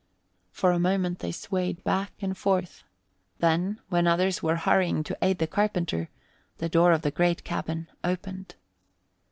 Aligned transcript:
For 0.51 0.71
a 0.71 0.79
moment 0.79 1.19
they 1.19 1.31
swayed 1.31 1.83
back 1.83 2.11
and 2.21 2.35
forth; 2.35 2.83
then, 3.37 3.79
when 3.89 4.07
others 4.07 4.41
were 4.41 4.55
hurrying 4.55 5.03
to 5.03 5.17
aid 5.21 5.37
the 5.37 5.45
carpenter, 5.45 6.09
the 6.57 6.69
door 6.69 6.91
of 6.91 7.03
the 7.03 7.11
great 7.11 7.43
cabin 7.43 7.87
opened. 8.03 8.55